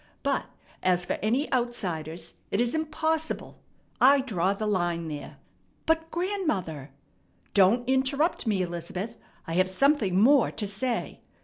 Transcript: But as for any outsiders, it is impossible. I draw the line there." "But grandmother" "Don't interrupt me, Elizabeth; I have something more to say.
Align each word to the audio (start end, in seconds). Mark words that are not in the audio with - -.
But 0.23 0.47
as 0.81 1.05
for 1.05 1.19
any 1.21 1.53
outsiders, 1.53 2.33
it 2.49 2.59
is 2.59 2.73
impossible. 2.73 3.59
I 4.01 4.19
draw 4.21 4.53
the 4.53 4.65
line 4.65 5.07
there." 5.09 5.37
"But 5.85 6.09
grandmother" 6.09 6.89
"Don't 7.53 7.87
interrupt 7.87 8.47
me, 8.47 8.63
Elizabeth; 8.63 9.17
I 9.45 9.53
have 9.53 9.69
something 9.69 10.19
more 10.19 10.49
to 10.49 10.65
say. 10.65 11.21